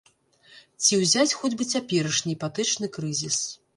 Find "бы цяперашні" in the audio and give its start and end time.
1.59-2.35